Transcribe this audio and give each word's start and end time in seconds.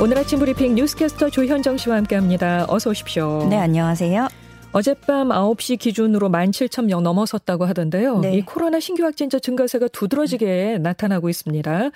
오늘 0.00 0.16
아침 0.16 0.38
브리핑 0.38 0.76
뉴스캐스터 0.76 1.28
조현정 1.28 1.76
씨와 1.76 1.96
함께합니다. 1.96 2.66
어서 2.68 2.90
오십시오. 2.90 3.48
네, 3.50 3.56
안녕하세요. 3.56 4.28
어젯밤 4.70 5.30
9시 5.30 5.76
기준으로 5.80 6.28
17,000명 6.28 7.02
넘어섰다고 7.02 7.64
하던데요. 7.64 8.20
네. 8.20 8.36
이 8.36 8.42
코로나 8.42 8.78
신규 8.78 9.02
확진자 9.02 9.40
증가세가 9.40 9.88
두드러지게 9.88 10.78
나타나고 10.80 11.28
있습니다. 11.28 11.90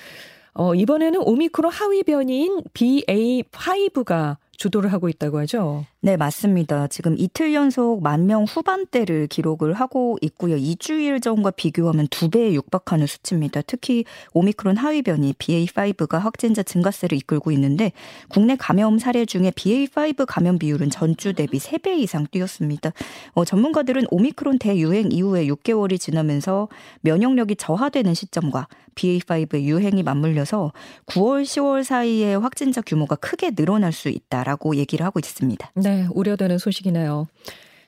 어, 0.55 0.75
이번에는 0.75 1.21
오미크론 1.23 1.71
하위 1.71 2.03
변이인 2.03 2.63
BA5가 2.75 4.37
주도를 4.63 4.93
하고 4.93 5.09
있다고 5.09 5.39
하죠. 5.41 5.85
네, 6.01 6.17
맞습니다. 6.17 6.87
지금 6.87 7.17
이틀 7.19 7.53
연속 7.53 8.01
만 8.03 8.23
명 8.23 8.45
후반대를 8.45 9.27
기록을 9.27 9.73
하고 9.73 10.17
있고요. 10.23 10.57
2주일 10.57 11.21
전과 11.21 11.51
비교하면 11.51 12.07
두 12.09 12.31
배에 12.31 12.53
육박하는 12.55 13.09
수치입니다. 13.09 13.63
특히 13.63 14.05
오미크론 14.33 14.77
하위 14.77 15.03
변이 15.03 15.33
BA5가 15.35 16.21
확진자 16.21 16.63
증가세를 16.63 17.19
이끌고 17.19 17.51
있는데 17.53 17.91
국내 18.29 18.55
감염 18.57 18.99
사례 19.01 19.25
중에 19.25 19.51
BA5 19.51 20.25
감염 20.29 20.59
비율은 20.59 20.91
전주 20.91 21.33
대비 21.33 21.59
3배 21.59 21.99
이상 21.99 22.27
뛰었습니다. 22.31 22.93
어, 23.33 23.45
전문가들은 23.45 24.05
오미크론 24.11 24.59
대유행 24.61 25.11
이후에 25.11 25.47
6개월이 25.47 25.99
지나면서 25.99 26.69
면역력이 27.01 27.57
저하되는 27.57 28.15
시점과 28.15 28.69
BA5 28.95 29.63
유행이 29.63 30.03
맞물려서 30.03 30.73
9월, 31.07 31.43
10월 31.43 31.83
사이에 31.83 32.35
확진자 32.35 32.81
규모가 32.83 33.17
크게 33.17 33.53
늘어날 33.53 33.91
수 33.93 34.09
있다라 34.11 34.52
고 34.57 34.77
얘기를 34.77 35.05
하고 35.05 35.19
있습니다. 35.19 35.73
네. 35.77 35.83
네, 35.83 36.07
우려되는 36.13 36.59
소식이네요. 36.59 37.27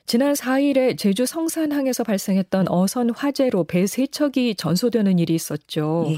지난 0.05 0.33
4일에 0.33 0.97
제주 0.97 1.25
성산항에서 1.25 2.03
발생했던 2.03 2.67
어선 2.69 3.09
화재로 3.09 3.63
배 3.63 3.87
세척이 3.87 4.55
전소되는 4.55 5.17
일이 5.17 5.33
있었죠. 5.33 6.07
예. 6.09 6.17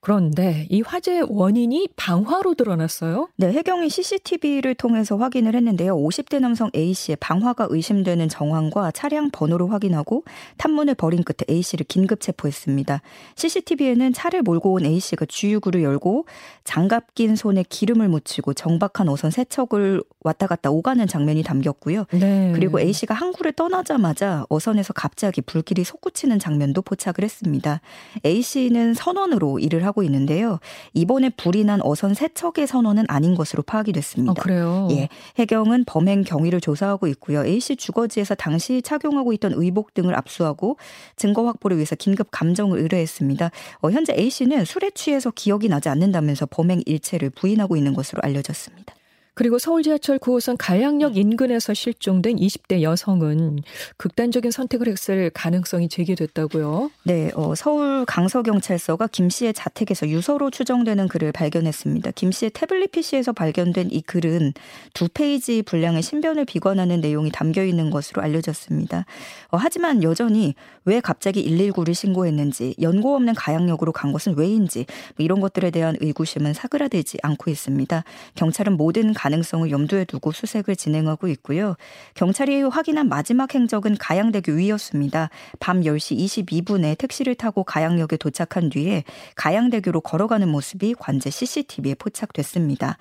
그런데 0.00 0.66
이 0.70 0.80
화재 0.80 1.22
원인이 1.28 1.88
방화로 1.96 2.54
드러났어요? 2.54 3.28
네, 3.36 3.52
해경이 3.52 3.90
CCTV를 3.90 4.74
통해서 4.74 5.16
확인을 5.16 5.54
했는데요. 5.56 5.96
50대 5.96 6.38
남성 6.40 6.70
A씨의 6.74 7.16
방화가 7.16 7.66
의심되는 7.70 8.28
정황과 8.28 8.92
차량 8.92 9.30
번호를 9.30 9.72
확인하고 9.72 10.24
탐문을 10.56 10.94
벌인 10.94 11.24
끝에 11.24 11.44
A씨를 11.50 11.84
긴급 11.88 12.20
체포했습니다. 12.20 13.02
CCTV에는 13.34 14.12
차를 14.12 14.42
몰고 14.42 14.74
온 14.74 14.86
A씨가 14.86 15.26
주유구를 15.26 15.82
열고 15.82 16.26
장갑 16.62 17.14
낀 17.14 17.34
손에 17.34 17.64
기름을 17.68 18.08
묻히고 18.08 18.54
정박한 18.54 19.08
어선 19.08 19.30
세척을 19.30 20.02
왔다 20.20 20.46
갔다 20.46 20.70
오가는 20.70 21.06
장면이 21.06 21.42
담겼고요. 21.42 22.04
네. 22.12 22.52
그리고 22.54 22.78
A씨가 22.80 23.14
항구를 23.14 23.52
떠나자마자 23.52 24.46
어선에서 24.48 24.92
갑자기 24.92 25.40
불길이 25.40 25.82
솟구치는 25.84 26.38
장면도 26.38 26.82
포착을 26.82 27.16
했습니다. 27.22 27.80
A씨는 28.24 28.94
선원으로 28.94 29.58
일을 29.58 29.84
하고 29.84 29.97
있는데요. 30.02 30.58
이번에 30.94 31.30
불이 31.30 31.64
난 31.64 31.80
어선 31.82 32.14
세척의 32.14 32.66
선원은 32.66 33.04
아닌 33.08 33.34
것으로 33.34 33.62
파악이 33.62 33.92
됐습니다. 33.92 34.32
어, 34.32 34.34
그래요? 34.34 34.88
예. 34.92 35.08
해경은 35.38 35.84
범행 35.84 36.24
경위를 36.24 36.60
조사하고 36.60 37.06
있고요. 37.08 37.44
A씨 37.44 37.76
주거지에서 37.76 38.34
당시 38.34 38.82
착용하고 38.82 39.32
있던 39.34 39.52
의복 39.54 39.94
등을 39.94 40.16
압수하고 40.16 40.76
증거 41.16 41.46
확보를 41.46 41.76
위해서 41.76 41.96
긴급 41.96 42.28
감정을 42.30 42.78
의뢰했습니다. 42.78 43.50
어, 43.82 43.90
현재 43.90 44.14
A씨는 44.16 44.64
술에 44.64 44.90
취해서 44.90 45.30
기억이 45.30 45.68
나지 45.68 45.88
않는다면서 45.88 46.46
범행 46.46 46.82
일체를 46.86 47.30
부인하고 47.30 47.76
있는 47.76 47.94
것으로 47.94 48.20
알려졌습니다. 48.22 48.97
그리고 49.38 49.60
서울 49.60 49.84
지하철 49.84 50.18
9호선 50.18 50.56
가양역 50.58 51.16
인근에서 51.16 51.72
실종된 51.72 52.38
20대 52.38 52.82
여성은 52.82 53.60
극단적인 53.96 54.50
선택을 54.50 54.88
했을 54.88 55.30
가능성이 55.32 55.88
제기됐다고요? 55.88 56.90
네, 57.04 57.30
어, 57.36 57.54
서울 57.54 58.04
강서경찰서가 58.04 59.06
김 59.12 59.30
씨의 59.30 59.54
자택에서 59.54 60.08
유서로 60.08 60.50
추정되는 60.50 61.06
글을 61.06 61.30
발견했습니다. 61.30 62.10
김 62.16 62.32
씨의 62.32 62.50
태블릿 62.50 62.90
PC에서 62.90 63.32
발견된 63.32 63.90
이 63.92 64.02
글은 64.02 64.54
두 64.92 65.06
페이지 65.06 65.62
분량의 65.62 66.02
신변을 66.02 66.44
비관하는 66.44 67.00
내용이 67.00 67.30
담겨 67.30 67.62
있는 67.62 67.90
것으로 67.90 68.22
알려졌습니다. 68.22 69.06
어, 69.52 69.56
하지만 69.56 70.02
여전히 70.02 70.56
왜 70.84 70.98
갑자기 70.98 71.48
119를 71.48 71.94
신고했는지 71.94 72.74
연고 72.80 73.14
없는 73.14 73.36
가양역으로 73.36 73.92
간 73.92 74.10
것은 74.10 74.36
왜인지 74.36 74.86
뭐 75.16 75.24
이런 75.24 75.38
것들에 75.38 75.70
대한 75.70 75.96
의구심은 76.00 76.54
사그라들지 76.54 77.18
않고 77.22 77.52
있습니다. 77.52 78.02
경찰은 78.34 78.76
모든 78.76 79.12
가 79.12 79.27
가능성을 79.28 79.70
염두에 79.70 80.04
두고 80.04 80.32
수색을 80.32 80.74
진행하고 80.74 81.28
있고요. 81.28 81.76
경찰이 82.14 82.62
확인한 82.62 83.08
마지막 83.08 83.54
행적은 83.54 83.96
가양대교 83.98 84.52
위였습니다. 84.52 85.28
밤 85.60 85.82
10시 85.82 86.46
22분에 86.56 86.96
택시를 86.96 87.34
타고 87.34 87.62
가양역에 87.62 88.16
도착한 88.16 88.70
뒤에 88.70 89.04
가양대교로 89.36 90.00
걸어가는 90.00 90.48
모습이 90.48 90.94
관제 90.98 91.28
CCTV에 91.28 91.94
포착됐습니다. 91.94 92.96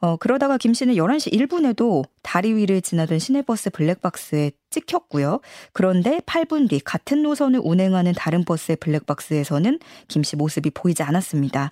어, 0.00 0.16
그러다가 0.16 0.58
김 0.58 0.74
씨는 0.74 0.94
11시 0.94 1.32
1분에도 1.32 2.04
다리 2.22 2.54
위를 2.54 2.80
지나던 2.80 3.18
시내버스 3.18 3.70
블랙박스에 3.70 4.52
찍혔고요. 4.70 5.40
그런데 5.72 6.20
8분 6.26 6.68
뒤 6.68 6.78
같은 6.78 7.22
노선을 7.22 7.60
운행하는 7.62 8.12
다른 8.12 8.44
버스의 8.44 8.76
블랙박스에서는 8.76 9.78
김 10.08 10.22
씨 10.22 10.36
모습이 10.36 10.70
보이지 10.70 11.02
않았습니다. 11.02 11.70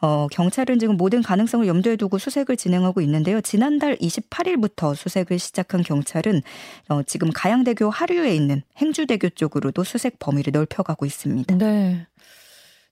어, 0.00 0.28
경찰은 0.30 0.78
지금 0.78 0.96
모든 0.96 1.22
가능성을 1.22 1.66
염두에 1.66 1.96
두고 1.96 2.18
수색을 2.18 2.56
진행하고 2.56 3.00
있는데요. 3.00 3.40
지난달 3.40 3.96
28일부터 3.96 4.94
수색을 4.94 5.38
시작한 5.38 5.82
경찰은 5.82 6.42
어, 6.88 7.02
지금 7.02 7.30
가양대교 7.32 7.90
하류에 7.90 8.34
있는 8.34 8.62
행주대교 8.78 9.30
쪽으로도 9.30 9.82
수색 9.82 10.18
범위를 10.20 10.52
넓혀가고 10.52 11.04
있습니다. 11.04 11.56
네. 11.58 12.06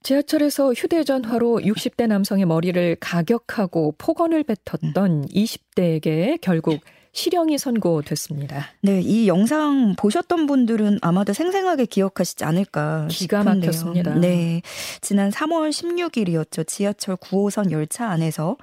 지하철에서 0.05 0.75
휴대전화로 0.75 1.61
60대 1.65 2.07
남성의 2.07 2.45
머리를 2.45 2.97
가격하고 3.01 3.95
폭언을 3.97 4.45
뱉었던 4.45 5.29
20대에게 5.29 6.39
결국 6.43 6.81
실형이 7.13 7.57
선고됐습니다. 7.57 8.67
네, 8.83 9.01
이 9.01 9.29
영상 9.29 9.95
보셨던 9.97 10.47
분들은 10.47 10.99
아마도 11.01 11.33
생생하게 11.33 11.87
기억하시지 11.87 12.45
않을까 12.45 13.07
기가 13.09 13.41
싶은데요. 13.41 13.71
막혔습니다. 13.71 14.15
네, 14.17 14.61
지난 15.01 15.31
3월 15.31 15.71
16일이었죠. 15.71 16.67
지하철 16.67 17.17
9호선 17.17 17.71
열차 17.71 18.09
안에서 18.09 18.59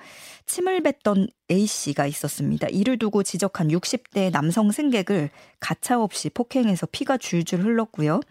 침을 0.45 0.81
뱉던 0.81 1.27
A씨가 1.51 2.07
있었습니다. 2.07 2.67
이를 2.69 2.97
두고 2.97 3.23
지적한 3.23 3.67
60대 3.69 4.31
남성 4.31 4.71
승객을 4.71 5.29
가차없이 5.59 6.29
폭행해서 6.29 6.87
피가 6.91 7.17
줄줄 7.17 7.61
흘렀고요. 7.61 8.21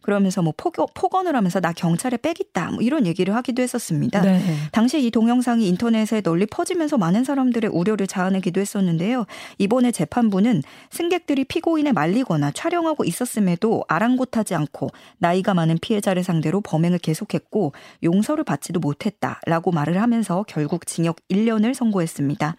그러면서 0.00 0.40
뭐 0.40 0.54
폭, 0.56 0.74
폭언을 0.94 1.36
하면서 1.36 1.60
나 1.60 1.72
경찰에 1.72 2.16
빼겠다 2.16 2.70
뭐 2.70 2.80
이런 2.80 3.04
얘기를 3.06 3.34
하기도 3.34 3.62
했었습니다. 3.62 4.22
네. 4.22 4.40
당시 4.72 5.04
이 5.04 5.10
동영상이 5.10 5.68
인터넷에 5.68 6.22
널리 6.22 6.46
퍼지면서 6.46 6.96
많은 6.96 7.24
사람들의 7.24 7.70
우려를 7.70 8.06
자아내기도 8.06 8.60
했었는데요. 8.60 9.26
이번에 9.58 9.90
재판부는 9.90 10.62
승객들이 10.90 11.44
피고인에 11.44 11.92
말리거나 11.92 12.52
촬영하고 12.52 13.04
있었음에도 13.04 13.84
아랑곳하지 13.88 14.54
않고 14.54 14.88
나이가 15.18 15.52
많은 15.52 15.76
피해자를 15.82 16.22
상대로 16.22 16.62
범행을 16.62 17.00
계속했고 17.00 17.72
용서를 18.02 18.44
받지도 18.44 18.80
못했다라고 18.80 19.72
말을 19.72 20.00
하면서 20.00 20.44
결국 20.48 20.86
징역 20.86 21.16
1년 21.30 21.57
을 21.64 21.74
선고했습니다. 21.74 22.56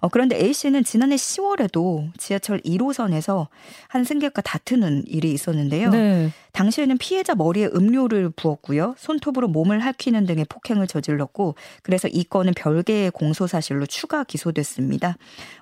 어, 0.00 0.08
그런데 0.08 0.36
A씨는 0.36 0.84
지난해 0.84 1.16
10월에도 1.16 2.10
지하철 2.16 2.60
1호선에서 2.60 3.48
한 3.88 4.04
승객과 4.04 4.42
다투는 4.42 5.04
일이 5.06 5.32
있었는데요. 5.32 5.90
네. 5.90 6.30
당시에는 6.52 6.98
피해자 6.98 7.34
머리에 7.34 7.66
음료를 7.74 8.30
부었고요. 8.30 8.94
손톱으로 8.98 9.48
몸을 9.48 9.80
핥히는 9.80 10.26
등의 10.26 10.46
폭행을 10.48 10.86
저질렀고 10.86 11.54
그래서 11.82 12.08
이 12.08 12.24
건은 12.24 12.54
별개의 12.54 13.10
공소 13.10 13.46
사실로 13.46 13.86
추가 13.86 14.24
기소됐습니다. 14.24 15.16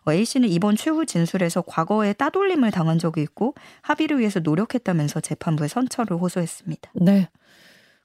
어, 0.04 0.12
A씨는 0.12 0.48
이번 0.48 0.76
최후 0.76 1.06
진술에서 1.06 1.62
과거에 1.62 2.12
따돌림을 2.12 2.70
당한 2.70 2.98
적이 2.98 3.22
있고 3.22 3.54
합의를 3.82 4.18
위해서 4.18 4.40
노력했다면서 4.40 5.20
재판부에 5.20 5.68
선처를 5.68 6.16
호소했습니다. 6.16 6.90
네. 6.94 7.28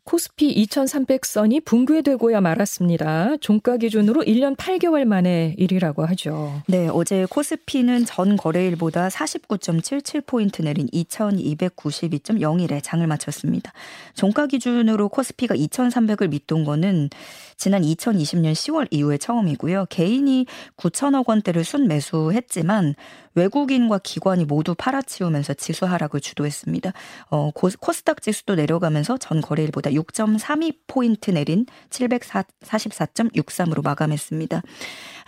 코스피 0.09 0.65
2300선이 0.65 1.63
붕괴되고야 1.63 2.41
말았습니다. 2.41 3.37
종가 3.41 3.77
기준으로 3.77 4.23
1년 4.23 4.55
8개월 4.55 5.05
만에 5.05 5.55
1위라고 5.59 6.03
하죠. 6.07 6.63
네, 6.65 6.89
어제 6.91 7.27
코스피는 7.29 8.05
전 8.05 8.35
거래일보다 8.35 9.09
49.77포인트 9.09 10.63
내린 10.63 10.87
2292.01에 10.87 12.81
장을 12.81 13.05
마쳤습니다. 13.05 13.71
종가 14.15 14.47
기준으로 14.47 15.09
코스피가 15.09 15.53
2300을 15.53 16.29
밑돈 16.29 16.63
거는 16.63 17.11
지난 17.59 17.81
2020년 17.81 18.53
10월 18.53 18.87
이후에 18.89 19.17
처음이고요. 19.17 19.87
개인이 19.89 20.45
9천억 20.77 21.27
원대를 21.27 21.65
순매수했지만 21.65 22.95
외국인과 23.35 23.99
기관이 23.99 24.45
모두 24.45 24.73
팔아치우면서 24.75 25.55
지수 25.55 25.85
하락을 25.85 26.21
주도했습니다. 26.21 26.93
어, 27.29 27.51
코스닥 27.51 28.21
지수도 28.21 28.55
내려가면서 28.55 29.17
전 29.17 29.41
거래일보다 29.41 29.89
6.32포인트 29.89 31.33
내린 31.33 31.65
744.63으로 31.89 33.83
마감했습니다. 33.83 34.61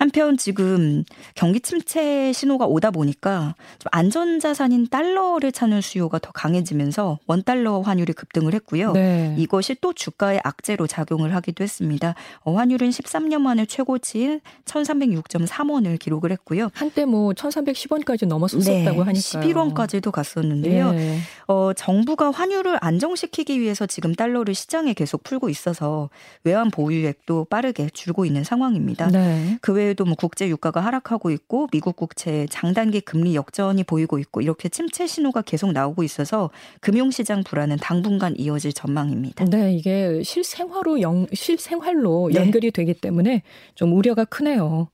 한편 0.01 0.36
지금 0.36 1.03
경기 1.36 1.59
침체 1.59 2.33
신호가 2.33 2.65
오다 2.65 2.89
보니까 2.89 3.53
좀 3.77 3.88
안전자산인 3.92 4.88
달러를 4.88 5.51
찾는 5.51 5.81
수요가 5.81 6.18
더 6.18 6.31
강해지면서 6.31 7.19
원달러 7.27 7.81
환율이 7.81 8.13
급등을 8.13 8.56
했고요. 8.56 8.94
네. 8.94 9.36
이것이 9.38 9.75
또 9.80 9.94
주가의 9.94 10.42
악재로 10.44 10.88
작용을 10.88 11.36
하기도 11.36 11.63
했습니다. 11.63 12.15
어, 12.39 12.56
환율은 12.56 12.89
13년 12.89 13.42
만에 13.42 13.68
최고치인 13.68 14.42
1306.3원을 14.65 16.00
기록을 16.00 16.31
했고요. 16.31 16.71
한때 16.74 17.06
뭐 17.06 17.33
1310원까지 17.33 18.25
넘었었다고 18.25 18.63
네, 18.71 18.86
하니까 18.88 19.12
11원까지도 19.12 20.09
갔었는데요. 20.09 20.94
네. 20.94 21.19
어, 21.45 21.74
정부가 21.74 22.31
환율을 22.31 22.80
안정시키기 22.81 23.59
위해서 23.59 23.86
지금 23.86 24.15
달러를 24.15 24.56
시장에 24.56 24.94
계속 24.94 25.24
풀고 25.24 25.50
있어서 25.50 26.09
외환 26.44 26.71
보유액도 26.71 27.45
빠르게 27.51 27.89
줄고 27.94 28.25
있는 28.25 28.44
상황입니다. 28.44 29.09
네. 29.09 29.59
그 29.62 29.74
외에 29.74 29.90
도 29.95 30.05
뭐 30.05 30.15
국제 30.15 30.49
유가가 30.49 30.81
하락하고 30.81 31.31
있고 31.31 31.67
미국 31.71 31.95
국채 31.95 32.45
장단기 32.49 33.01
금리 33.01 33.35
역전이 33.35 33.85
보이고 33.85 34.19
있고 34.19 34.41
이렇게 34.41 34.67
침체 34.67 35.07
신호가 35.07 35.41
계속 35.41 35.71
나오고 35.71 36.03
있어서 36.03 36.49
금융시장 36.81 37.43
불안은 37.43 37.77
당분간 37.77 38.35
이어질 38.38 38.73
전망입니다. 38.73 39.45
네, 39.45 39.73
이게 39.73 40.21
실생활로 40.23 40.99
연, 41.01 41.27
실생활로 41.33 42.29
네. 42.33 42.39
연결이 42.39 42.71
되기 42.71 42.93
때문에 42.93 43.43
좀 43.75 43.93
우려가 43.93 44.25
크네요. 44.25 44.89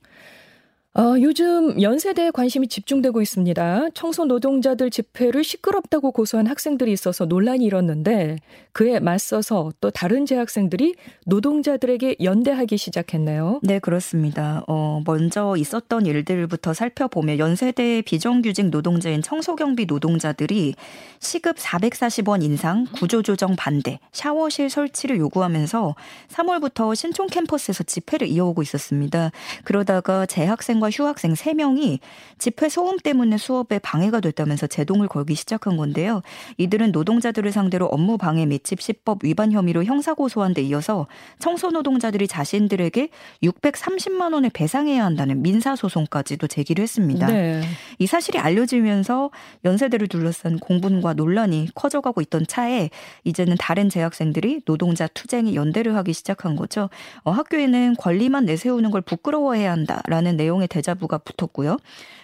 어, 0.98 1.14
요즘 1.20 1.80
연세대에 1.80 2.32
관심이 2.32 2.66
집중되고 2.66 3.22
있습니다. 3.22 3.90
청소 3.94 4.24
노동자들 4.24 4.90
집회를 4.90 5.44
시끄럽다고 5.44 6.10
고소한 6.10 6.48
학생들이 6.48 6.90
있어서 6.90 7.24
논란이 7.24 7.64
일었는데 7.64 8.38
그에 8.72 8.98
맞서서 8.98 9.70
또 9.80 9.92
다른 9.92 10.26
재학생들이 10.26 10.96
노동자들에게 11.24 12.16
연대하기 12.20 12.76
시작했네요. 12.76 13.60
네, 13.62 13.78
그렇습니다. 13.78 14.64
어, 14.66 15.00
먼저 15.06 15.54
있었던 15.56 16.04
일들부터 16.04 16.74
살펴보면 16.74 17.38
연세대 17.38 18.02
비정규직 18.02 18.70
노동자인 18.70 19.22
청소경비 19.22 19.86
노동자들이 19.86 20.74
시급 21.20 21.58
440원 21.58 22.42
인상, 22.42 22.86
구조조정 22.92 23.54
반대, 23.54 24.00
샤워실 24.10 24.68
설치를 24.68 25.18
요구하면서 25.18 25.94
3월부터 26.28 26.96
신촌 26.96 27.28
캠퍼스에서 27.28 27.84
집회를 27.84 28.26
이어오고 28.26 28.62
있었습니다. 28.62 29.30
그러다가 29.62 30.26
재학생과 30.26 30.87
휴학생 30.90 31.34
3명이 31.34 31.98
집회 32.38 32.68
소음 32.68 32.98
때문에 32.98 33.36
수업에 33.36 33.78
방해가 33.78 34.20
됐다면서 34.20 34.66
제동을 34.66 35.08
걸기 35.08 35.34
시작한 35.34 35.76
건데요. 35.76 36.22
이들은 36.56 36.92
노동자들을 36.92 37.50
상대로 37.52 37.86
업무 37.86 38.18
방해 38.18 38.46
및 38.46 38.64
집시법 38.64 39.24
위반 39.24 39.52
혐의로 39.52 39.84
형사 39.84 40.14
고소한 40.14 40.54
데 40.54 40.62
이어서 40.62 41.06
청소 41.38 41.70
노동자들이 41.70 42.28
자신들에게 42.28 43.08
630만 43.42 44.34
원을 44.34 44.50
배상해야 44.50 45.04
한다는 45.04 45.42
민사 45.42 45.76
소송까지도 45.76 46.46
제기를 46.46 46.82
했습니다. 46.82 47.26
네. 47.26 47.62
이 47.98 48.06
사실이 48.06 48.38
알려지면서 48.38 49.30
연세대를 49.64 50.08
둘러싼 50.08 50.58
공분과 50.58 51.14
논란이 51.14 51.68
커져가고 51.74 52.20
있던 52.22 52.46
차에 52.46 52.90
이제는 53.24 53.56
다른 53.58 53.88
재학생들이 53.88 54.62
노동자 54.64 55.06
투쟁에 55.06 55.54
연대를 55.54 55.94
하기 55.96 56.12
시작한 56.12 56.56
거죠. 56.56 56.88
어, 57.24 57.30
학교에는 57.30 57.96
권리만 57.96 58.44
내세우는 58.44 58.90
걸 58.90 59.00
부끄러워해야 59.00 59.72
한다라는 59.72 60.36
내용의 60.36 60.68
대자부가 60.78 61.18
붙었고요. 61.18 61.78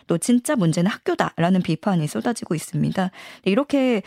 또 0.07 0.19
진짜 0.19 0.55
문제는 0.57 0.91
학교다라는 0.91 1.63
비판이 1.63 2.07
쏟아지고 2.07 2.55
있습니다. 2.55 3.11
이렇게 3.45 4.03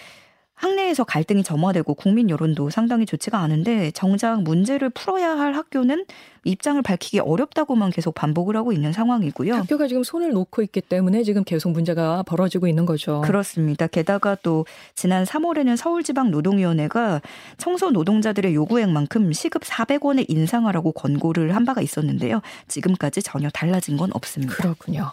학내에서 0.58 1.04
갈등이 1.04 1.44
점화되고 1.44 1.94
국민 1.94 2.30
여론도 2.30 2.72
상당히 2.72 3.06
좋지가 3.06 3.38
않은데 3.38 3.92
정작 3.92 4.42
문제를 4.42 4.90
풀어야 4.90 5.38
할 5.38 5.54
학교는 5.54 6.06
입장을 6.44 6.82
밝히기 6.82 7.20
어렵다고만 7.20 7.92
계속 7.92 8.16
반복을 8.16 8.56
하고 8.56 8.72
있는 8.72 8.92
상황이고요. 8.92 9.54
학교가 9.54 9.88
지금 9.88 10.04
손을 10.04 10.32
놓고 10.32 10.64
있기 10.64 10.82
때문에 10.82 11.22
지금 11.24 11.44
계속 11.44 11.72
문제가 11.72 12.24
벌어지고 12.24 12.68
있는 12.68 12.88
거죠. 12.88 13.22
그렇습니다. 13.22 13.86
게다가 13.86 14.36
또 14.42 14.66
지난 14.96 15.26
3월에는 15.26 15.78
서울지방노동위원회가 15.78 17.22
청소 17.58 17.92
노동자들의 17.92 18.56
요구액만큼 18.56 19.34
시급 19.34 19.62
400원에 19.64 20.26
인상하라고 20.28 20.92
권고를 20.94 21.56
한 21.56 21.66
바가 21.66 21.82
있었는데요. 21.82 22.42
지금까지 22.68 23.22
전혀 23.22 23.50
달라진 23.50 23.96
건 23.96 24.10
없습니다. 24.14 24.56
그렇군요. 24.56 25.12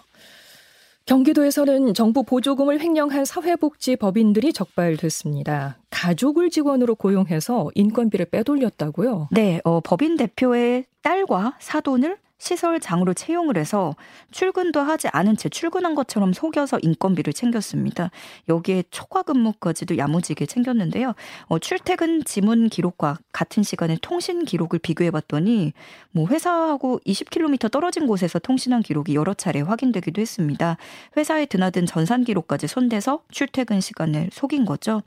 경기도에서는 1.06 1.92
정부 1.92 2.22
보조금을 2.22 2.80
횡령한 2.80 3.26
사회복지법인들이 3.26 4.54
적발됐습니다. 4.54 5.76
가족을 5.90 6.48
직원으로 6.48 6.94
고용해서 6.94 7.70
인건비를 7.74 8.26
빼돌렸다고요? 8.26 9.28
네, 9.30 9.60
어, 9.64 9.80
법인 9.80 10.16
대표의 10.16 10.86
딸과 11.02 11.56
사돈을 11.60 12.16
시설장으로 12.38 13.12
채용을 13.12 13.58
해서 13.58 13.94
출근도 14.30 14.80
하지 14.80 15.08
않은 15.08 15.36
채 15.36 15.48
출근한 15.48 15.94
것처럼 15.94 16.32
속여서 16.32 16.78
인건비를 16.80 17.32
챙겼습니다. 17.34 18.10
여기에 18.48 18.84
초과 18.90 19.22
근무까지도 19.22 19.98
야무지게 19.98 20.46
챙겼는데요. 20.46 21.12
어, 21.46 21.58
출퇴근 21.58 22.24
지문 22.24 22.68
기록과 22.68 23.18
같은 23.32 23.62
시간에 23.62 23.98
통신 24.00 24.44
기록을 24.44 24.78
비교해 24.78 25.10
봤더니 25.10 25.74
뭐 26.12 26.26
회사하고 26.28 27.00
20km 27.06 27.70
떨어진 27.70 28.06
곳에서 28.06 28.38
통신한 28.38 28.82
기록이 28.82 29.14
여러 29.14 29.34
차례 29.34 29.60
확인되기도 29.60 30.20
했습니다. 30.20 30.78
회사에 31.16 31.46
드나든 31.46 31.86
전산 31.86 32.24
기록까지 32.24 32.68
손대서 32.68 33.22
출퇴근 33.30 33.80
시간을 33.80 34.30
속인 34.32 34.64
거죠. 34.64 35.02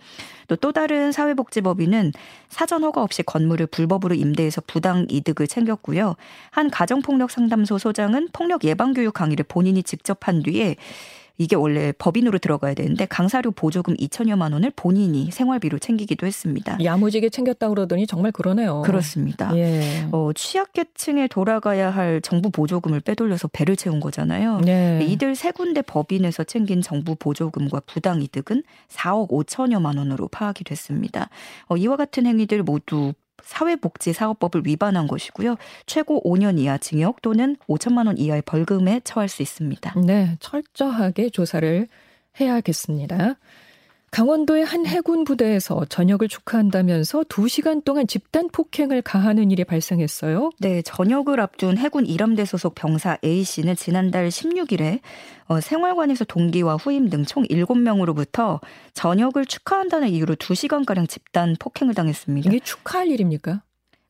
또 0.47 0.57
또 0.67 0.73
다른 0.73 1.13
사회복지법인은 1.13 2.11
사전 2.49 2.83
허가 2.83 3.01
없이 3.01 3.23
건물을 3.23 3.67
불법으로 3.67 4.15
임대해서 4.15 4.61
부당 4.67 5.05
이득을 5.09 5.47
챙겼고요. 5.47 6.15
한 6.51 6.69
가정폭 6.69 7.16
력 7.17 7.27
폭력 7.27 7.31
상담소 7.31 7.77
소장은 7.77 8.29
폭력 8.31 8.63
예방 8.63 8.93
교육 8.93 9.13
강의를 9.13 9.45
본인이 9.47 9.83
직접 9.83 10.27
한 10.27 10.43
뒤에 10.43 10.75
이게 11.39 11.55
원래 11.55 11.93
법인으로 11.97 12.39
들어가야 12.39 12.73
되는데 12.73 13.05
강사료 13.05 13.51
보조금 13.51 13.95
2천여만 13.95 14.53
원을 14.53 14.71
본인이 14.75 15.29
생활비로 15.29 15.77
챙기기도 15.77 16.25
했습니다. 16.25 16.77
야무지게 16.83 17.29
챙겼다 17.29 17.69
그러더니 17.69 18.07
정말 18.07 18.31
그러네요. 18.31 18.81
그렇습니다. 18.83 19.55
예. 19.55 20.07
어, 20.11 20.31
취약계층에 20.33 21.27
돌아가야 21.27 21.91
할 21.91 22.21
정부 22.21 22.49
보조금을 22.49 23.01
빼돌려서 23.01 23.49
배를 23.49 23.75
채운 23.75 23.99
거잖아요. 23.99 24.61
네. 24.61 25.05
이들 25.07 25.35
세 25.35 25.51
군데 25.51 25.83
법인에서 25.83 26.43
챙긴 26.43 26.81
정부 26.81 27.15
보조금과 27.15 27.81
부당 27.85 28.23
이득은 28.23 28.63
4억 28.89 29.29
5천여만 29.29 29.97
원으로 29.97 30.27
파악이 30.29 30.63
됐습니다. 30.63 31.29
어, 31.67 31.77
이와 31.77 31.97
같은 31.97 32.25
행위들 32.25 32.63
모두 32.63 33.13
사회복지사업법을 33.47 34.63
위반한 34.65 35.07
것이고요. 35.07 35.55
최고 35.85 36.21
5년 36.23 36.59
이하 36.59 36.77
징역 36.77 37.21
또는 37.21 37.57
5천만 37.67 38.07
원 38.07 38.17
이하의 38.17 38.43
벌금에 38.43 39.01
처할 39.03 39.29
수 39.29 39.41
있습니다. 39.41 39.93
네, 40.05 40.37
철저하게 40.39 41.29
조사를 41.29 41.87
해야겠습니다. 42.39 43.35
강원도의 44.17 44.65
한 44.65 44.87
해군 44.87 45.25
부대에서 45.25 45.85
저녁을 45.89 46.27
축하한다면서 46.27 47.21
2시간 47.25 47.83
동안 47.83 48.07
집단 48.07 48.49
폭행을 48.51 49.03
가하는 49.03 49.51
일이 49.51 49.63
발생했어요. 49.63 50.49
네, 50.59 50.81
저녁을 50.81 51.39
앞둔 51.39 51.77
해군 51.77 52.07
이람대 52.07 52.43
소속 52.45 52.73
병사 52.73 53.19
A 53.23 53.43
씨는 53.43 53.75
지난달 53.75 54.29
16일에 54.29 55.01
어, 55.45 55.61
생활관에서 55.61 56.25
동기와 56.25 56.77
후임 56.77 57.11
등 57.11 57.25
총 57.25 57.43
7명으로부터 57.43 58.59
저녁을 58.95 59.45
축하한다는 59.45 60.07
이유로 60.09 60.33
2시간가량 60.33 61.07
집단 61.07 61.55
폭행을 61.59 61.93
당했습니다. 61.93 62.49
이게 62.49 62.59
축하할 62.59 63.09
일입니까? 63.09 63.61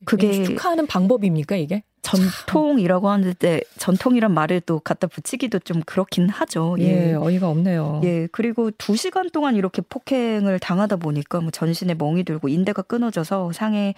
그게 0.06 0.42
축하하는 0.42 0.86
방법입니까, 0.86 1.56
이게? 1.56 1.82
전통이라고 2.02 3.08
하는데 3.08 3.60
전통이란 3.76 4.32
말을 4.32 4.60
또 4.62 4.78
갖다 4.80 5.06
붙이기도 5.06 5.58
좀 5.60 5.82
그렇긴 5.84 6.28
하죠. 6.28 6.76
예, 6.78 7.10
예 7.10 7.14
어이가 7.14 7.48
없네요. 7.48 8.00
예, 8.04 8.28
그리고 8.32 8.70
두 8.70 8.96
시간 8.96 9.30
동안 9.30 9.56
이렇게 9.56 9.82
폭행을 9.82 10.58
당하다 10.58 10.96
보니까 10.96 11.40
뭐 11.40 11.50
전신에 11.50 11.94
멍이 11.94 12.24
들고 12.24 12.48
인대가 12.48 12.82
끊어져서 12.82 13.52
상해 13.52 13.94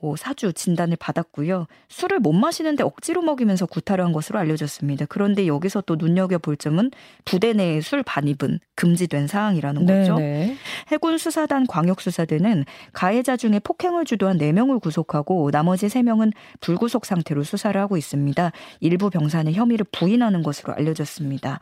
뭐 0.00 0.16
사주 0.16 0.52
진단을 0.52 0.96
받았고요. 0.96 1.66
술을 1.88 2.20
못 2.20 2.32
마시는데 2.32 2.82
억지로 2.82 3.22
먹이면서 3.22 3.66
구타를 3.66 4.04
한 4.04 4.12
것으로 4.12 4.38
알려졌습니다. 4.38 5.06
그런데 5.08 5.46
여기서 5.46 5.82
또 5.82 5.96
눈여겨 5.96 6.38
볼 6.38 6.56
점은 6.56 6.90
부대 7.24 7.52
내에 7.52 7.80
술 7.80 8.02
반입은 8.02 8.58
금지된 8.74 9.26
사항이라는 9.26 9.86
거죠. 9.86 10.16
네네. 10.16 10.56
해군 10.88 11.18
수사단 11.18 11.66
광역 11.66 12.00
수사대는 12.00 12.64
가해자 12.92 13.36
중에 13.36 13.60
폭행을 13.62 14.04
주도한 14.04 14.38
4명을 14.38 14.80
구속하고 14.80 15.50
나머지 15.50 15.86
3명은 15.86 16.32
불구속 16.60 17.04
상태로 17.04 17.41
수사를 17.44 17.80
하고 17.80 17.96
있습니다. 17.96 18.52
일부 18.80 19.10
병사는 19.10 19.52
혐의를 19.52 19.86
부인하는 19.90 20.42
것으로 20.42 20.74
알려졌습니다. 20.74 21.60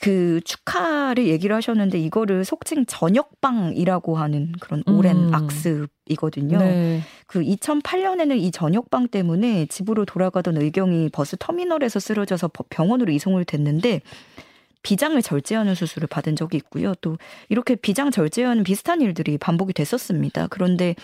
그 0.00 0.40
축하를 0.44 1.28
얘기를 1.28 1.54
하셨는데 1.56 1.98
이거를 1.98 2.44
속칭 2.44 2.84
저녁방이라고 2.86 4.16
하는 4.16 4.52
그런 4.60 4.82
오랜 4.86 5.28
음. 5.28 5.34
악습이거든요. 5.34 6.58
네. 6.58 7.00
그 7.26 7.40
2008년에는 7.40 8.38
이 8.38 8.50
저녁방 8.50 9.08
때문에 9.08 9.66
집으로 9.66 10.04
돌아가던 10.04 10.60
의경이 10.60 11.08
버스 11.10 11.36
터미널에서 11.38 12.00
쓰러져서 12.00 12.50
병원으로 12.68 13.12
이송을 13.12 13.44
됐는데 13.44 14.02
비장을 14.82 15.20
절제하는 15.22 15.74
수술을 15.74 16.06
받은 16.08 16.36
적이 16.36 16.58
있고요. 16.58 16.94
또 17.00 17.16
이렇게 17.48 17.74
비장 17.74 18.10
절제하는 18.10 18.62
비슷한 18.64 19.00
일들이 19.00 19.38
반복이 19.38 19.72
됐었습니다. 19.72 20.48
그런데 20.50 20.94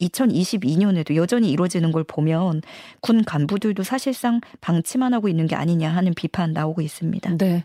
2022년에도 0.00 1.14
여전히 1.16 1.50
이루어지는 1.50 1.92
걸 1.92 2.04
보면 2.04 2.62
군 3.00 3.24
간부들도 3.24 3.82
사실상 3.82 4.40
방치만 4.60 5.14
하고 5.14 5.28
있는 5.28 5.46
게 5.46 5.56
아니냐 5.56 5.90
하는 5.90 6.14
비판 6.14 6.52
나오고 6.52 6.80
있습니다. 6.82 7.36
네. 7.38 7.64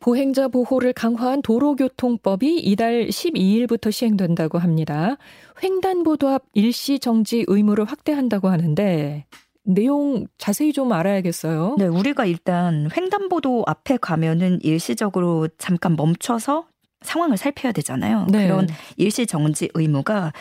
보행자 0.00 0.48
보호를 0.48 0.92
강화한 0.92 1.40
도로교통법이 1.40 2.58
이달 2.58 3.06
12일부터 3.06 3.90
시행된다고 3.90 4.58
합니다. 4.58 5.16
횡단보도 5.62 6.28
앞 6.28 6.42
일시 6.52 6.98
정지 6.98 7.46
의무를 7.48 7.86
확대한다고 7.86 8.48
하는데 8.48 9.24
내용 9.62 10.26
자세히 10.36 10.74
좀 10.74 10.92
알아야겠어요. 10.92 11.76
네, 11.78 11.86
우리가 11.86 12.26
일단 12.26 12.90
횡단보도 12.94 13.64
앞에 13.66 13.96
가면은 13.96 14.58
일시적으로 14.62 15.48
잠깐 15.56 15.96
멈춰서 15.96 16.66
상황을 17.04 17.36
살펴야 17.36 17.72
되잖아요. 17.72 18.26
네. 18.30 18.46
그런 18.46 18.68
일시 18.96 19.26
정지 19.26 19.70
의무가 19.74 20.32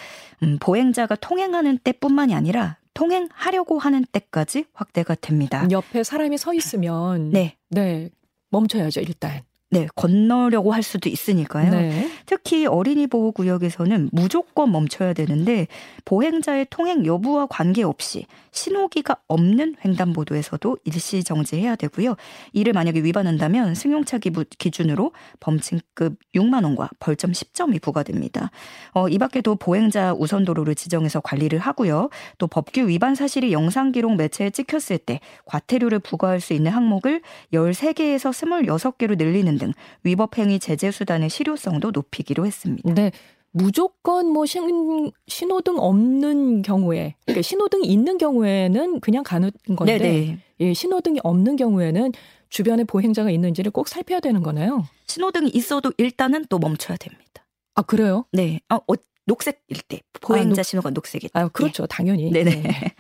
음, 0.42 0.58
보행자가 0.60 1.16
통행하는 1.16 1.78
때뿐만이 1.78 2.34
아니라 2.34 2.78
통행하려고 2.94 3.80
하는 3.80 4.06
때까지 4.12 4.66
확대가 4.74 5.16
됩니다. 5.16 5.68
옆에 5.70 6.04
사람이 6.04 6.38
서 6.38 6.54
있으면 6.54 7.30
네, 7.32 7.58
네 7.70 8.10
멈춰야죠 8.50 9.02
일단. 9.02 9.44
네, 9.74 9.88
건너려고 9.96 10.74
할 10.74 10.84
수도 10.84 11.10
있으니까요. 11.10 11.72
네. 11.72 12.10
특히 12.26 12.66
어린이 12.66 13.08
보호 13.08 13.32
구역에서는 13.32 14.10
무조건 14.12 14.72
멈춰야 14.72 15.14
되는데 15.14 15.68
보행자의 16.06 16.68
통행 16.70 17.06
여부와 17.06 17.48
관계없이 17.48 18.26
신호기가 18.52 19.18
없는 19.28 19.76
횡단보도에서도 19.84 20.78
일시 20.86 21.24
정지해야 21.24 21.76
되고요. 21.76 22.16
이를 22.54 22.74
만약에 22.74 23.04
위반한다면 23.04 23.76
승용차 23.76 24.20
기준으로 24.20 25.12
범칙급 25.40 26.18
6만 26.36 26.64
원과 26.64 26.90
벌점 27.00 27.32
10점이 27.32 27.82
부과됩니다. 27.82 28.52
어, 28.94 29.10
이 29.10 29.18
밖에도 29.18 29.56
보행자 29.56 30.14
우선 30.14 30.46
도로를 30.46 30.76
지정해서 30.76 31.20
관리를 31.20 31.60
하고요. 31.60 32.10
또 32.38 32.48
법규 32.48 32.88
위반 32.88 33.16
사실이 33.16 33.52
영상 33.52 33.92
기록 33.92 34.16
매체에 34.16 34.52
찍혔을 34.52 35.00
때 35.00 35.20
과태료를 35.46 36.00
부과할 36.00 36.40
수 36.40 36.54
있는 36.54 36.72
항목을 36.72 37.22
13개에서 37.54 38.32
26개로 38.32 39.18
늘리는 39.18 39.58
등 39.64 39.74
위법 40.04 40.38
행위 40.38 40.60
제재 40.60 40.92
수단의 40.92 41.30
실효성도 41.30 41.92
높이기로 41.92 42.46
했습니다. 42.46 42.94
네. 42.94 43.12
무조건 43.52 44.28
뭐 44.30 44.46
신, 44.46 45.12
신호등 45.28 45.78
없는 45.78 46.64
경우에 46.64 47.16
그러니까 47.26 47.44
신호등이 47.44 47.88
있는 47.88 48.18
경우에는 48.18 49.00
그냥 49.00 49.24
가는 49.24 49.52
건데 49.76 49.98
네네. 50.00 50.38
예, 50.60 50.74
신호등이 50.74 51.20
없는 51.24 51.56
경우에는 51.56 52.12
주변에 52.50 52.84
보행자가 52.84 53.30
있는지를 53.30 53.72
꼭 53.72 53.88
살펴야 53.88 54.20
되는 54.20 54.42
거네요. 54.42 54.86
신호등이 55.08 55.52
있어도 55.54 55.94
일단은 55.98 56.46
또 56.50 56.58
멈춰야 56.58 56.98
됩니다. 56.98 57.46
아 57.76 57.84
그래요? 57.84 58.26
네. 58.32 58.60
아, 58.70 58.76
어, 58.76 58.94
녹색일 59.26 59.82
때 59.88 60.02
보행자 60.22 60.52
아, 60.52 60.56
녹... 60.56 60.64
신호가 60.64 60.90
녹색일 60.90 61.30
때. 61.30 61.40
아 61.40 61.48
그렇죠, 61.48 61.84
네. 61.84 61.88
당연히. 61.90 62.32
네네. 62.32 62.62
네. 62.62 62.96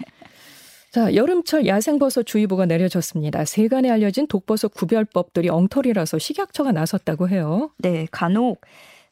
자, 0.93 1.15
여름철 1.15 1.65
야생버섯 1.65 2.23
주의보가 2.23 2.67
내려졌습니다. 2.67 3.45
세간에 3.45 3.89
알려진 3.89 4.27
독버섯 4.27 4.75
구별법들이 4.75 5.49
엉터리라서 5.49 6.19
식약처가 6.19 6.71
나섰다고 6.71 7.29
해요. 7.29 7.71
네, 7.79 8.05
간혹 8.11 8.61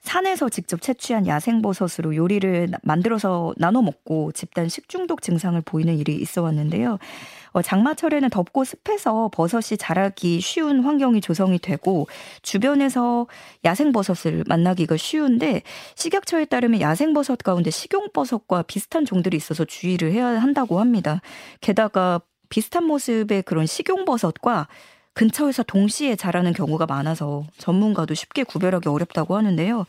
산에서 0.02 0.50
직접 0.50 0.80
채취한 0.80 1.26
야생버섯으로 1.26 2.16
요리를 2.16 2.70
만들어서 2.84 3.56
나눠 3.58 3.82
먹고 3.82 4.32
집단 4.32 4.70
식중독 4.70 5.24
증상을 5.24 5.60
보이는 5.62 5.98
일이 5.98 6.18
있어 6.18 6.44
왔는데요. 6.44 7.00
어, 7.54 7.62
장마철에는 7.62 8.30
덥고 8.30 8.64
습해서 8.64 9.30
버섯이 9.34 9.78
자라기 9.78 10.40
쉬운 10.40 10.84
환경이 10.84 11.22
조성이 11.22 11.60
되고 11.60 12.08
주변에서 12.42 13.28
야생버섯을 13.66 14.46
만나기가 14.48 14.98
쉬운데 14.98 15.62
식약처에 15.96 16.46
따르면 16.46 16.82
야생버섯 16.82 17.40
가운데 17.40 17.70
식용버섯과 17.70 18.64
비슷한 18.64 19.06
종들이 19.06 19.38
있어서 19.38 19.66
주의를 19.66 20.12
해야 20.14 20.28
한다고 20.28 20.80
합니다. 20.80 21.22
게다가 21.60 22.22
비슷한 22.50 22.86
모습의 22.86 23.44
그런 23.44 23.66
식용버섯과 23.66 24.68
근처에서 25.14 25.64
동시에 25.64 26.16
자라는 26.16 26.54
경우가 26.54 26.86
많아서 26.86 27.44
전문가도 27.58 28.14
쉽게 28.14 28.44
구별하기 28.44 28.88
어렵다고 28.88 29.36
하는데요. 29.36 29.86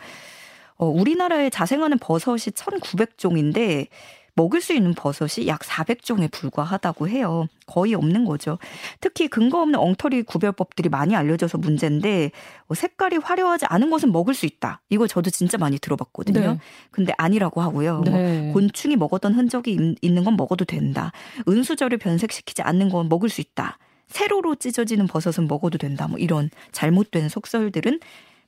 어, 0.77 0.87
우리나라에 0.87 1.49
자생하는 1.51 1.99
버섯이 1.99 2.39
1,900종인데 2.39 3.87
먹을 4.35 4.61
수 4.61 4.73
있는 4.73 4.95
버섯이 4.95 5.47
약 5.47 5.61
400종에 5.61 6.31
불과하다고 6.31 7.09
해요. 7.09 7.47
거의 7.67 7.95
없는 7.95 8.25
거죠. 8.25 8.59
특히 9.01 9.29
근거 9.29 9.61
없는 9.61 9.79
엉터리 9.79 10.23
구별법들이 10.23 10.89
많이 10.89 11.15
알려져서 11.15 11.59
문제인데 11.59 12.31
어, 12.69 12.75
색깔이 12.75 13.19
화려하지 13.19 13.67
않은 13.67 13.91
것은 13.91 14.13
먹을 14.13 14.35
수 14.35 14.47
있다. 14.47 14.81
이거 14.89 15.07
저도 15.07 15.31
진짜 15.31 15.59
많이 15.59 15.79
들어봤거든요. 15.79 16.53
네. 16.53 16.59
근데 16.91 17.13
아니라고 17.19 17.61
하고요. 17.61 18.01
뭐 18.01 18.05
네. 18.05 18.41
뭐 18.43 18.55
곤충이 18.55 18.97
먹었던 18.97 19.35
흔적이 19.35 19.97
있는 20.01 20.25
건 20.25 20.37
먹어도 20.37 20.65
된다. 20.65 21.13
은수저를 21.49 21.99
변색시키지 21.99 22.63
않는 22.63 22.89
건 22.89 23.09
먹을 23.09 23.29
수 23.29 23.41
있다. 23.41 23.79
세로로 24.09 24.57
찢어지는 24.57 25.07
버섯은 25.07 25.49
먹어도 25.49 25.79
된다. 25.79 26.07
뭐 26.07 26.19
이런 26.19 26.51
잘못된 26.73 27.29
속설들은 27.29 28.01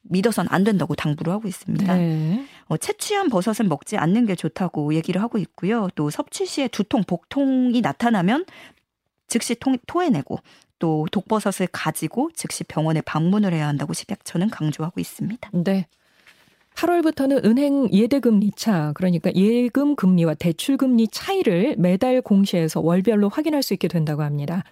믿어선 0.04 0.46
안 0.50 0.64
된다고 0.64 0.94
당부를 0.94 1.32
하고 1.32 1.48
있습니다. 1.48 1.94
네. 1.94 2.44
어, 2.66 2.76
채취한 2.76 3.28
버섯은 3.28 3.68
먹지 3.68 3.96
않는 3.96 4.26
게 4.26 4.34
좋다고 4.34 4.94
얘기를 4.94 5.22
하고 5.22 5.38
있고요. 5.38 5.88
또 5.94 6.10
섭취 6.10 6.46
시에 6.46 6.68
두통, 6.68 7.04
복통이 7.04 7.80
나타나면 7.80 8.44
즉시 9.26 9.54
통, 9.54 9.76
토해내고 9.86 10.38
또 10.78 11.06
독버섯을 11.10 11.68
가지고 11.72 12.30
즉시 12.34 12.64
병원에 12.64 13.00
방문을 13.00 13.52
해야 13.52 13.66
한다고 13.66 13.92
식약처는 13.92 14.50
강조하고 14.50 15.00
있습니다. 15.00 15.50
네. 15.52 15.86
8월부터는 16.74 17.44
은행 17.44 17.88
예대금리 17.92 18.50
차, 18.56 18.92
그러니까 18.94 19.32
예금 19.34 19.94
금리와 19.94 20.34
대출 20.34 20.76
금리 20.76 21.06
차이를 21.08 21.76
매달 21.78 22.20
공시해서 22.20 22.80
월별로 22.80 23.28
확인할 23.28 23.62
수 23.62 23.74
있게 23.74 23.86
된다고 23.86 24.22
합니다. 24.22 24.64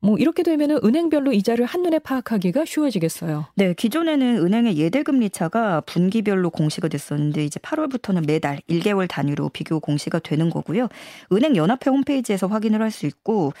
뭐 0.00 0.18
이렇게 0.18 0.42
되면은 0.42 0.80
은행별로 0.84 1.32
이자를 1.32 1.64
한눈에 1.66 1.98
파악하기가 1.98 2.64
쉬워지겠어요. 2.64 3.46
네, 3.56 3.74
기존에는 3.74 4.38
은행의 4.44 4.76
예대 4.78 5.02
금리 5.02 5.30
차가 5.30 5.80
분기별로 5.82 6.50
공시가 6.50 6.88
됐었는데 6.88 7.44
이제 7.44 7.58
8월부터는 7.60 8.26
매달 8.26 8.60
1개월 8.68 9.08
단위로 9.08 9.48
비교 9.50 9.80
공시가 9.80 10.18
되는 10.18 10.50
거고요. 10.50 10.88
은행 11.32 11.56
연합회 11.56 11.90
홈페이지에서 11.90 12.46
확인을 12.46 12.80
할 12.82 12.90
수 12.90 13.04
있고 13.06 13.52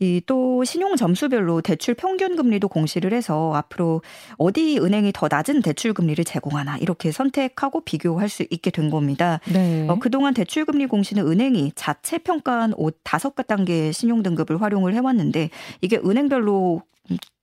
이 0.00 0.20
또 0.26 0.64
신용 0.64 0.96
점수별로 0.96 1.60
대출 1.60 1.94
평균 1.94 2.36
금리도 2.36 2.68
공시를 2.68 3.12
해서 3.12 3.52
앞으로 3.54 4.02
어디 4.36 4.78
은행이 4.78 5.12
더 5.12 5.28
낮은 5.30 5.62
대출 5.62 5.92
금리를 5.92 6.24
제공하나 6.24 6.76
이렇게 6.78 7.10
선택하고 7.10 7.80
비교할 7.82 8.28
수 8.28 8.44
있게 8.50 8.70
된 8.70 8.90
겁니다. 8.90 9.40
네. 9.52 9.86
어, 9.88 9.98
그동안 9.98 10.34
대출 10.34 10.64
금리 10.64 10.86
공시는 10.86 11.26
은행이 11.26 11.72
자체 11.74 12.18
평가한 12.18 12.74
다섯 13.02 13.34
단계의 13.34 13.92
신용 13.92 14.22
등급을 14.22 14.60
활용을 14.60 14.94
해왔는데 14.94 15.50
이게 15.80 15.96
은행별로 15.96 16.82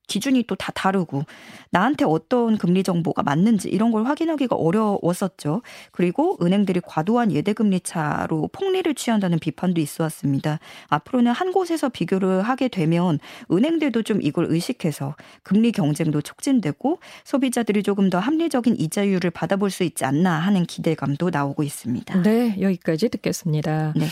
기준이 0.08 0.42
또 0.42 0.58
다 0.58 0.72
다르고 0.72 1.22
나한테 1.70 2.04
어떤 2.04 2.58
금리 2.58 2.82
정보가 2.82 3.22
맞는지 3.22 3.68
이런 3.68 3.92
걸 3.92 4.04
확인하기가 4.04 4.56
어려웠었죠. 4.56 5.62
그리고 5.92 6.36
은행들이 6.42 6.80
과도한 6.84 7.32
예대 7.32 7.52
금리 7.52 7.80
차로 7.80 8.48
폭리를 8.52 8.92
취한다는 8.94 9.38
비판도 9.38 9.80
있어 9.80 10.02
왔습니다. 10.04 10.58
앞으로는 10.88 11.30
한 11.32 11.52
곳에서 11.52 11.88
비교를 11.88 12.42
하게 12.42 12.68
되면 12.68 13.20
은행들도 13.52 14.02
좀 14.02 14.20
이걸 14.20 14.46
의식해서 14.48 15.14
금리 15.44 15.70
경쟁도 15.70 16.22
촉진되고 16.22 16.98
소비자들이 17.24 17.82
조금 17.84 18.10
더 18.10 18.18
합리적인 18.18 18.76
이자율을 18.80 19.30
받아볼 19.30 19.70
수 19.70 19.84
있지 19.84 20.04
않나 20.04 20.32
하는 20.32 20.66
기대감도 20.66 21.30
나오고 21.30 21.62
있습니다. 21.62 22.22
네, 22.22 22.56
여기까지 22.60 23.08
듣겠습니다. 23.10 23.92
네. 23.94 24.06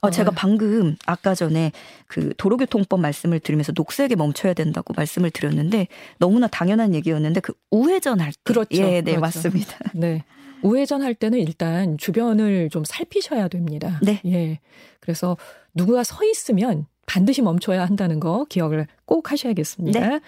어, 0.00 0.10
제가 0.10 0.30
네. 0.30 0.36
방금 0.36 0.96
아까 1.06 1.34
전에 1.34 1.72
그 2.06 2.32
도로교통법 2.36 3.00
말씀을 3.00 3.40
들으면서 3.40 3.72
녹색에 3.74 4.14
멈춰야 4.14 4.54
된다고 4.54 4.94
말씀을 4.96 5.30
드렸는데 5.30 5.88
너무나 6.18 6.46
당연한 6.46 6.94
얘기였는데 6.94 7.40
그 7.40 7.52
우회전 7.70 8.20
할 8.20 8.32
때. 8.32 8.38
그렇죠. 8.44 8.76
예, 8.76 9.00
네, 9.00 9.02
그렇죠. 9.02 9.20
맞습니다. 9.20 9.76
네. 9.94 10.24
우회전 10.62 11.02
할 11.02 11.14
때는 11.14 11.40
일단 11.40 11.98
주변을 11.98 12.70
좀 12.70 12.84
살피셔야 12.84 13.48
됩니다. 13.48 13.98
네. 14.02 14.20
예. 14.26 14.60
그래서 15.00 15.36
누구가 15.74 16.04
서 16.04 16.24
있으면 16.24 16.86
반드시 17.06 17.42
멈춰야 17.42 17.84
한다는 17.84 18.20
거 18.20 18.44
기억을 18.48 18.86
꼭 19.04 19.32
하셔야겠습니다. 19.32 20.00
네. 20.00 20.20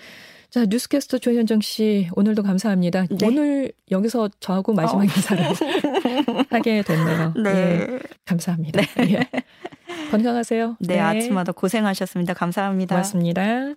자, 0.50 0.66
뉴스캐스터 0.68 1.18
조현정 1.18 1.60
씨, 1.60 2.08
오늘도 2.14 2.42
감사합니다. 2.42 3.06
네. 3.08 3.26
오늘 3.26 3.72
여기서 3.90 4.30
저하고 4.40 4.72
마지막 4.72 5.02
어. 5.02 5.04
인사를 5.04 5.44
하게 6.50 6.82
됐네요. 6.82 7.34
네. 7.36 7.50
예, 7.50 7.98
감사합니다. 8.24 8.82
네. 8.96 9.12
예. 9.14 9.30
건강하세요. 10.10 10.76
네, 10.80 10.94
네, 10.94 11.00
아침마다 11.00 11.52
고생하셨습니다. 11.52 12.34
감사합니다. 12.34 12.96
고맙습니다. 12.96 13.74